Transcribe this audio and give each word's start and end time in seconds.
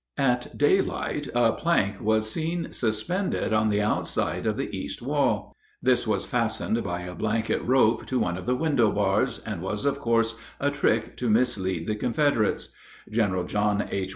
]At 0.35 0.57
daylight 0.57 1.27
a 1.35 1.51
plank 1.53 1.97
was 2.01 2.27
seen 2.27 2.71
suspended 2.73 3.53
on 3.53 3.69
the 3.69 3.83
outside 3.83 4.47
of 4.47 4.57
the 4.57 4.75
east 4.75 4.99
wall; 4.99 5.55
this 5.79 6.07
was 6.07 6.25
fastened 6.25 6.83
by 6.83 7.01
a 7.01 7.13
blanket 7.13 7.63
rope 7.63 8.07
to 8.07 8.17
one 8.17 8.35
of 8.35 8.47
the 8.47 8.55
window 8.55 8.91
bars, 8.91 9.37
and 9.45 9.61
was, 9.61 9.85
of 9.85 9.99
course, 9.99 10.35
a 10.59 10.71
trick 10.71 11.17
to 11.17 11.29
mislead 11.29 11.85
the 11.85 11.93
Confederates. 11.93 12.69
General 13.11 13.43
John 13.43 13.85
H. 13.91 14.09